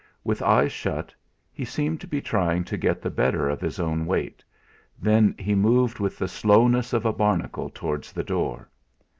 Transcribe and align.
With 0.23 0.41
eyes 0.41 0.71
shut, 0.71 1.13
he 1.53 1.63
seemed 1.63 2.01
to 2.01 2.07
be 2.07 2.21
trying 2.21 2.63
to 2.63 2.75
get 2.75 3.03
the 3.03 3.11
better 3.11 3.47
of 3.47 3.61
his 3.61 3.79
own 3.79 4.07
weight, 4.07 4.43
then 4.99 5.35
he 5.37 5.53
moved 5.53 5.99
with 5.99 6.17
the 6.17 6.27
slowness 6.27 6.91
of 6.91 7.05
a 7.05 7.13
barnacle 7.13 7.69
towards 7.69 8.11
the 8.11 8.23
door. 8.23 8.67